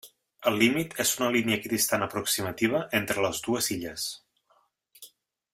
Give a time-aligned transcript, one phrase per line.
[0.51, 4.11] El límit és una línia equidistant aproximativa entre les dues illes.